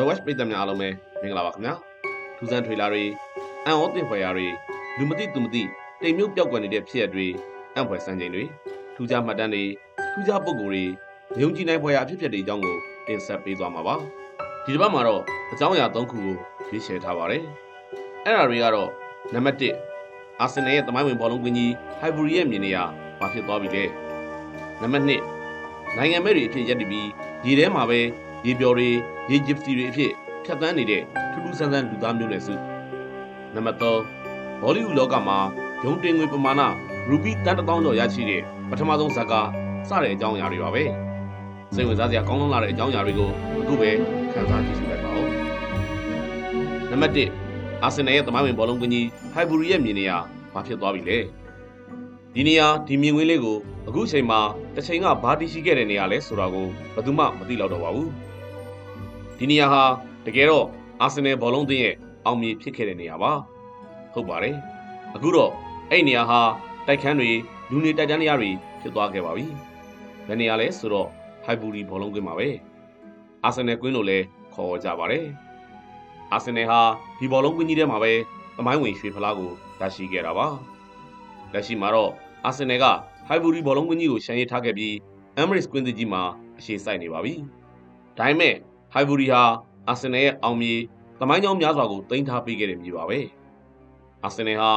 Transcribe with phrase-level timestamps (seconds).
[0.00, 0.88] Royal Watch ပြည်သက်များအားလုံးပဲ
[1.22, 1.74] မင်္ဂလာပါခင်ဗျာ
[2.36, 3.04] ထူးဆန်းထွေလာတွေ
[3.66, 4.46] အံ့ဩသင့်ဖွယ်ရာတွေ
[4.98, 5.62] လူမသိသူမသိ
[6.02, 7.26] တိမ်မြုပ်ပျောက်ကွယ်နေတဲ့ဖြစ်ရပ်တွေ
[7.74, 8.44] အံ့ဖွယ်စံချိန်တွေ
[8.94, 9.64] ထူးခြားမှတ်တမ်းတွေ
[10.12, 10.84] ထူးခြားပုံကိုယ်တွေ
[11.40, 13.94] ယုံကြည်နိုင်ဖွယ်ရာအဖြစ်အပျက်တွေအကြောင်းကိုတင်ဆက်ပေးသွားမှာပါ
[14.64, 16.34] ဒီတစ်ပတ်မှာတော့အကြောင်းအရာ၃ခုကို
[16.68, 17.42] ရွေးချယ်ထားပါတယ်
[18.24, 18.90] အဲ့ဒါတွေကတော့
[19.34, 22.78] နံပါတ်1အာဆင်နယ်ရဲ့တမိုင်းဝင်ဘောလုံးကွင်းကြီးဟိုင်ဘူရီရဲ့မြင်နေရ
[23.18, 23.84] ဘာဖြစ်သွားပြီလဲ
[24.80, 25.10] နံပါတ်2
[25.96, 27.08] နိုင်ငံမဲ့တွေအဖြစ်ရပ်တည်ပြီး
[27.42, 28.00] ဒီထဲမှာပဲ
[28.46, 28.88] ရေပျော်တွေ
[29.30, 30.12] ရေဂျစ်စီတွေအဖြစ်
[30.44, 32.54] ဖြတ်သန်းနေတဲ့ထူးထူးဆန်းဆန်းလူသားမျိုးနွယ်စု
[33.54, 35.38] နံပါတ်3ဘောလီဝုဒ်လောကမှာ
[35.82, 36.62] ဂျုံတင်ငွေပမာဏ
[37.08, 39.48] ရူပီတန်တထောင်ကျော်ရရှိတဲ့ပထမဆုံးဇာတ်ကား
[39.88, 40.84] စတဲ့အကြောင်းအရာတွေပါပဲ
[41.74, 43.90] စိတ်ဝင်စားစရာကောင်းလုံးလာတဲ့အကြောင်းအရာတွေကိုအခုပဲ
[44.32, 45.28] ခန်းစားကြည့်ရှုလိုက်ပါဦး
[46.90, 47.14] နံပါတ်
[47.48, 50.12] 1အာဆင်နယ်ရဲ့တမိုင်းဝင်ဘောလုံးကွင်းကြီးဟိုင်ဘူရီရဲ့မြင်နေရ
[50.54, 51.18] ဘာဖြစ်သွားပြီလဲ
[52.34, 53.58] ဒီနေရာဒီမြင်ကွင်းလေးကို
[53.88, 54.40] အခုချိန်မှာ
[54.74, 58.10] တစ်ချိန်ကဘာတီရှိခဲ့တဲ့နေရာလဲဆိုတာကိုဘယ်သူမှမသိတော့တော့ပါဘူး
[59.38, 59.82] ဒီနေရာဟာ
[60.26, 60.66] တကယ်တော့
[61.00, 63.32] အာဆင်နယ်ဘောလုံးသင်းရဲ့အောင်မြေဖြစ်ခဲ့တဲ့နေရာပါ
[64.12, 64.56] ဟုတ်ပါတယ်
[65.14, 65.50] အခုတော့
[65.90, 66.40] အဲ့နေရာဟာ
[66.86, 67.30] တိုက်ခန်းတွေ
[67.70, 68.50] လူနေတိုက်တန်းနေရာတွေ
[68.80, 69.46] ဖြစ်သွားခဲ့ပါပြီ
[70.26, 71.08] ဘယ်နေရာလဲဆိုတော့
[71.44, 72.48] ဟိုင်ဘူရီဘောလုံးကွင်းမှာပဲ
[73.44, 75.26] အာဆင်နယ်ကွင်းလို့လည်းခေါ်ကြပါတယ်
[76.32, 76.80] အာဆင်နယ်ဟာ
[77.18, 78.12] ဒီဘောလုံးကွင်းကြီးထဲမှာပဲ
[78.56, 79.50] သမိုင်းဝင်ရွှေဖလားကို
[79.80, 80.48] ရရှိခဲ့တာပါ
[81.52, 82.10] လက်ရှိမှာတော့
[82.44, 82.84] အာဆင်နယ်က
[83.26, 84.94] ဟိုင်ဘူရီဘောလုံးကွင်းကြီးကိုရှန်ရေးထားခဲ့ပြီး
[85.36, 86.22] အမ်မရစ်ကွင်းသစ်ကြီးမှာ
[86.58, 87.34] အခြေစိုက်နေပါပြီ
[88.18, 88.54] ဒါပေမဲ့
[88.92, 89.42] ဟိုင်ဘူရီဟာ
[89.88, 90.74] အာဆင်နယ်ရဲ့အောင်မြေ
[91.20, 93.18] သမိုင်းကြောင်းများစွာကိုတင်ထားပေးခဲ့တဲ့မြေပါပဲ
[94.24, 94.70] အာဆင်နယ်ဟာ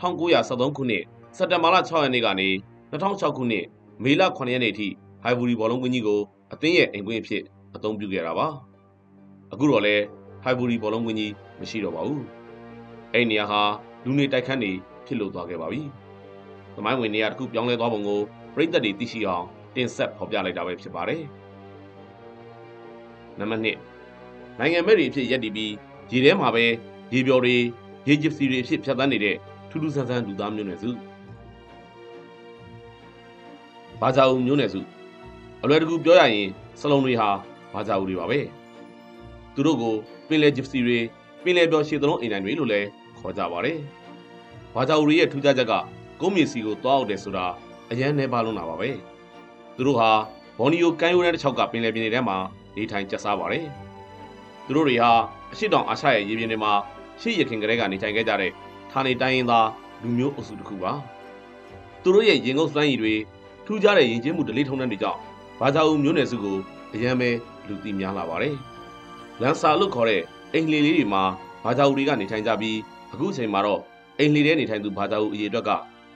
[0.00, 1.04] 1973ခုနှစ်
[1.36, 2.48] စက်တင်ဘာလ6ရက်နေ့ကနေ
[2.90, 3.64] 2006ခုနှစ်
[4.02, 4.88] မေလ9ရက်နေ့ထိ
[5.22, 6.20] ဟိုင်ဘူရီဘောလုံးကွင်းကြီးကို
[6.52, 7.42] အသင်းရဲ့အိမ်ကွင်းအဖြစ်
[7.74, 8.48] အသုံးပြုခဲ့တာပါ
[9.52, 9.94] အခုတော့လဲ
[10.42, 12.24] ဟိုင်ဘူရီဘောလုံးကွင်းကြီးမရှိတော့ပါဘူး
[13.12, 13.60] အဲ့ဒီနေရာဟာ
[14.04, 14.70] လူနေတိုက်ခန်းနေ
[15.06, 15.82] ဖြစ်လို့သွားခဲ့ပါပြီ
[16.78, 18.20] သမိုင်းဝင်နေရာတစ်ခုပြောင်းလဲသွားပုံကို
[18.54, 21.22] ပြည်သက်တွေသိရှိအောင်တင်ဆက်ဖော်ပြလိုက်တာပဲဖြစ်ပါတယ်
[23.38, 25.72] နံပါတ်1နိုင်ငံမဲ့တွေအဖြစ်ရက်တည်ပြီး
[26.10, 26.64] ရေထဲမှာပဲ
[27.12, 27.56] ရေပျော်တွေ
[28.08, 29.36] ရေဂျစ်စီတွေအဖြစ်ဖြတ်သန်းနေတဲ့
[29.70, 30.90] ထူးထူးဆန်းဆန်းလူသားမျိုးနွယ်စု
[34.00, 34.80] ဘာသာဦးမျိုးနွယ်စု
[35.62, 36.48] အလွယ်တကူပြောရရင်
[36.80, 37.28] စလုံးတွေဟာ
[37.74, 38.40] ဘာသာဦးတွေပါပဲ
[39.54, 39.94] သူတို့ကို
[40.28, 40.98] ပင်လယ်ဂျစ်စီတွေ
[41.42, 42.86] ပင်လယ်ပျော်ရှည်သလုံးအိမ်တိုင်းတွေလို့လည်း
[43.18, 43.78] ခေါ်ကြပါတယ်
[44.74, 45.72] ဘာသာဦးတွေရဲ့ထူးခြားချက်က
[46.20, 47.46] ကုန်းမြေစီကိုတွားအောင်တယ်ဆိုတာ
[47.90, 48.90] အရန်နေပါလုံးတာပါပဲ
[49.76, 50.10] သူတို့ဟာ
[50.58, 52.36] ဘော်နီယိုကမ်းရိုးတန်းတစ်ချောက်ကပင်လယ်ပြင်တွေထဲမှာ
[52.76, 53.64] နေထိုင်ကျက်စားပါတယ်
[54.66, 55.10] သူတို့တွေဟာ
[55.52, 56.72] အရှိတောင်အာရှရဲ့ရေပြင်တွေမှာ
[57.20, 58.52] ရှေ့ရခင်ကလေးကနေထိုင်ခဲ့ကြတဲ့
[58.92, 59.68] ဌာနေတိုင်းရင်းသား
[60.02, 60.92] လူမျိုးအုပ်စုတစ်ခုပါ
[62.02, 63.14] သူတို့ရဲ့ရင်ငုပ်စွမ်းရည်တွေ
[63.66, 65.18] ထူးခြားတဲ့ရင်ကျင်းမှုဒလေးထုံးတန်းတွေကြောင့်
[65.60, 66.58] ဘာသာဦးမျိုးနွယ်စုကို
[66.94, 67.30] အရန်ပဲ
[67.68, 68.54] လူသိများလာပါတယ်
[69.40, 71.22] လန်ဆာလို့ခေါ်တဲ့အိမ်လှေလေးတွေမှာ
[71.64, 72.76] ဘာသာဦးတွေကနေထိုင်ကြပြီး
[73.12, 73.80] အခုအချိန်မှာတော့
[74.18, 75.70] အိမ်လှေထဲနေထိုင်သူဘာသာဦးအရေအတွက်က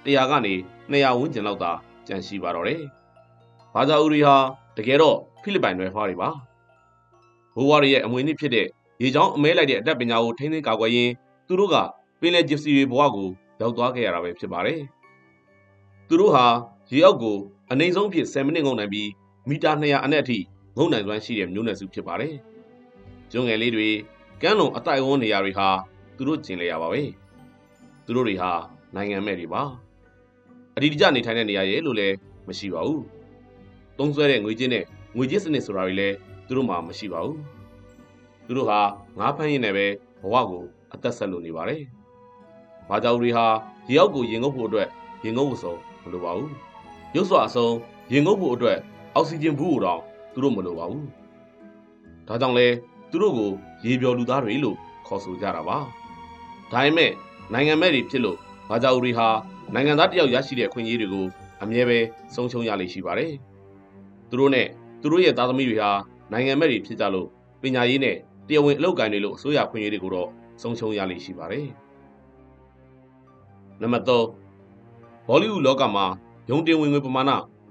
[0.04, 0.54] 100ကနေ
[0.90, 1.72] 200ဝန်းကျင်လောက်သာ
[2.06, 2.82] ကျန်ရှိပါတော့တယ်
[3.74, 4.36] ဘာသာဦးတွေဟာ
[4.76, 6.30] တကယ်တော့ဖိလစ်ပိုင်နွယ်ဖွားတွေပါ
[7.56, 8.66] ဘိုးဘွားတွေရဲ့အမွေအနှစ်ဖြစ်တဲ့
[9.02, 11.12] ရေချောင်းအမဲလိုက်တဲ့အတတ်ပညာကိုထိန်းသိမ်းကာကွယ်ရင်း
[11.46, 11.76] သူတို့က
[12.20, 13.28] ပင်လယ်ဂျစ်စီတွေဘဝကို
[13.60, 14.80] ရောက်သွားခဲ့ရတာပဲဖြစ်ပါတယ်။
[16.08, 16.46] သူတို့ဟာ
[16.92, 17.36] ရေအောက်ကို
[17.70, 19.08] အနိုင်ဆုံးဖြစ်10မိနစ်ငုံနိုင်ပြီး
[19.48, 20.38] မီတာ200အနက်အထိ
[20.76, 22.34] ငုံနိုင်စွမ်းရှိတဲ့မျိုးနွယ်စုဖြစ်ပါတယ်။
[23.30, 23.88] ကျွန်းငယ်လေးတွေ
[24.42, 25.68] ကမ်းလွန်အတိုက်အဝန်းနေရာတွေဟာ
[26.16, 27.02] သူတို့ကျင်လေရပါပဲ။
[28.04, 28.50] သူတို့တွေဟာ
[28.94, 29.62] နိုင်ငံမဲ့တွေပါ။
[30.76, 32.16] အဒီတကျနေထိုင်တဲ့နေရာရဲ့လို့လည်း
[32.48, 33.00] မရှိပါဘူး။
[33.98, 34.84] သုံးဆွဲတဲ့ငွေကြေးနဲ့
[35.16, 36.16] ငွေကြေးစနစ်ဆိုတာတွေလည်း
[36.46, 37.36] သူတို့မှာမရှိပါဘူး။
[38.46, 38.80] သူတို့ဟာ
[39.18, 39.86] ငါးဖမ်းရင်းနဲ့ပဲ
[40.22, 41.82] ဘဝကိုအသက်ဆက်လို့နေပါတယ်။
[42.88, 43.46] ဘာကြောင့်တွေဟာ
[43.90, 44.88] ရေအောက်ကိုရင်ငုပ်ဖို့အတွက်
[45.24, 46.50] ရင်ငုပ်ဖို့ဆုံးမလိုပါဘူး။
[47.14, 47.74] ရုပ်စွာအဆုံး
[48.12, 48.78] ရင်ငုပ်ဖို့အတွက်
[49.14, 50.00] အောက်ဆီဂျင်ဘူးကိုတောင်
[50.32, 51.04] သူတို့မလိုပါဘူး။
[52.28, 52.66] ဒါကြောင့်လဲ
[53.10, 53.50] သူတို့ကို
[53.84, 55.78] ရေပျော်လူသားတွေလို့ခေါ်ဆိုကြတာပါ။
[56.72, 57.10] ဒါပေမဲ့
[57.52, 59.28] နိုင်ငံမဲ့တွေဖြစ်လို့ဘာကြောင့်တွေဟာ
[59.74, 61.24] နိုင်ငံသားတယောက်ရရှိတဲ့အခွင့်အရေးတွေကို
[61.62, 61.98] အမြဲပဲ
[62.34, 63.32] ဆုံးရှုံးရလိမ့်ရှိပါတယ်။
[64.28, 64.66] သူတို့နဲ့
[65.00, 65.90] သူတို့ရဲ့သားသမီးတွေဟာ
[66.32, 67.28] နိုင်ငံမဲ့တွေဖြစ်ကြလို့
[67.62, 68.16] ပညာရေးနဲ့
[68.48, 70.28] တရားဝင်အလုပ်ကိုင်တွေလို့အစိုးရခွင့်ရေးတွေကိုတော့
[70.62, 71.66] ဆုံးရှုံးရလိမ့်ရှိပါတယ်။
[73.80, 74.10] နံပါတ်3
[75.28, 76.04] ဘောလီဝုဒ်လောကမှာ
[76.50, 77.30] ရုံတင်ဝင်ငွေပမာဏ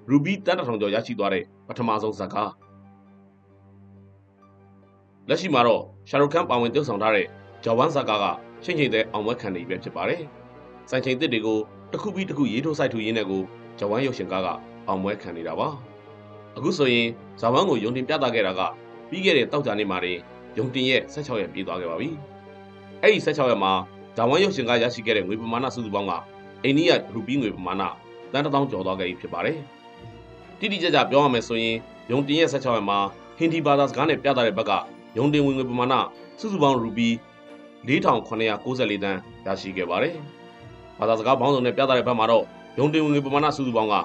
[0.09, 2.51] ရူဘီတန်တထောင်ကျော်ရရှိသွားတဲ့ပထမဆုံးဇာတ်ကား
[5.29, 7.27] လက်ရှိမှာတော့ရှာရုခန်ပါဝင်တုပ်ဆောင်ထားတဲ့
[7.63, 8.25] ဂျော်ဝမ်ဇာကာက
[8.63, 10.23] ချိန်ချိန်တဲ့အောင်ပွဲခံနေပြီဖြစ်ပါတယ်။
[10.91, 11.59] စိုင်ချိန်သစ်တွေကို
[11.91, 13.41] တစ်ခုပြီးတစ်ခုရေးထိုးစိုက်ထူရင်းနဲ့ကို
[13.79, 14.47] ဂျော်ဝမ်ရုပ်ရှင်ကားက
[14.87, 15.67] အောင်ပွဲခံနေတာပါ။
[16.57, 17.07] အခုဆိုရင်
[17.41, 18.61] ဇာဝမ်ကိုယုံတင်ပြသခဲ့တာက
[19.09, 20.17] ပြီးခဲ့တဲ့တောက်ကြနေ့မှာတင်
[20.57, 22.09] ယုံတင်ရဲ့16ရက်ပြေးသွားခဲ့ပါပြီ။
[23.01, 23.71] အဲ့ဒီ16ရက်မှာ
[24.17, 26.13] ဇာဝမ်ရုပ်ရှင်ကရရှိခဲ့တဲ့ငွေပမာဏစုစုပေါင်းက
[26.63, 27.83] အိန္ဒိယရူပီးငွေပမာဏ
[28.33, 29.57] တန်တောင်းကျော်သွားခဲ့ပြီဖြစ်ပါတယ်။
[30.59, 31.75] တိတိကျကျပြောရမယ်ဆိုရင်
[32.11, 32.99] ယုံတင်ရဲ့16ရက်မှာ
[33.37, 34.71] ဟင်ဒီဘာသာစကားနဲ့ပြသတဲ့ဘက်က
[35.17, 35.95] ယုံတင်ဝင်ငွေပမာဏ
[36.39, 37.13] စုစုပေါင်းရူပီး
[37.87, 40.15] 4994တန်းရရှိခဲ့ပါတယ်။
[41.01, 42.45] ဘာသာစကားပေါင်းစုံနဲ့ပြသတဲ့ဘက်မှာတော့
[42.79, 43.95] ယုံတင်ဝင်ငွေပမာဏစုစုပေါင်းက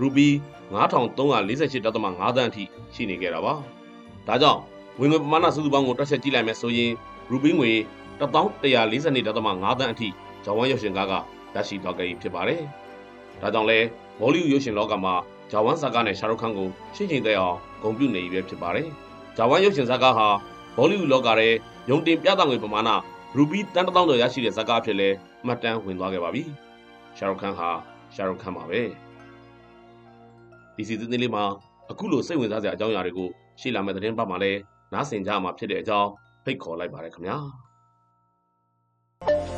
[0.00, 0.26] ရူပီ
[0.72, 2.64] 9348.5တန်းအထိ
[2.94, 3.54] ရှိနေခဲ့တာပါ။
[4.28, 4.60] ဒါကြောင့်
[5.00, 6.90] ဝင်ငွေပမာဏစုစုပေါင်းကိုတွက်ချက်ကြည့်လိုက်မယ်ဆိုရင်
[7.30, 7.72] ရူပီငွေ
[8.20, 10.08] 1142.5တန်းအထိ
[10.44, 11.12] ဂျော်ဝမ်ရုပ်ရှင်ကားက
[11.54, 12.60] ရရှိသွားခဲ့ပြီဖြစ်ပါတယ်။
[13.40, 13.78] ဒါကြောင့်လဲ
[14.20, 15.14] ဘောလိဝုဒ်ရုပ်ရှင်လောကမှာ
[15.50, 18.88] ဂျော်ဝမ်ဇာကာနဲ့ရှာရုခန်ကိုရှင်းချိန်သက်အောင်ဂုဏ်ပြုနေပြီပဲဖြစ်ပါတယ်။
[19.36, 20.28] ဂျော်ဝမ်ရုပ်ရှင်ဇာကာဟာ
[20.76, 21.54] ဘောလိဝုဒ်လောကရဲ့
[21.90, 22.90] ရုံတင်ပြသငွေပမာဏ
[23.36, 25.08] ရူပီတန်းတစ်သောင်းကျော်ရရှိတဲ့ဇာကာဖြစ်လဲ
[25.46, 26.42] မှတ်တမ်းဝင်သွားခဲ့ပါပြီ။
[27.16, 27.68] ရှာရုခန်ဟာ
[28.14, 28.80] ရှာရုခန်ပါပဲ။
[30.76, 31.44] ဒီစီစဉ်လေးမှာ
[31.90, 33.28] အခုလိုစိတ်ဝင်စားစရာအကြောင်းအရာတွေကို
[33.60, 34.52] ရှေ့လာမယ့်သတင်းပတ်မှာလဲ
[34.92, 36.10] နားဆင်ကြမှာဖြစ်တဲ့အကြောင်း
[36.44, 37.36] ဖိတ်ခေါ်လိုက်ပါတယ်ခင်ဗျာ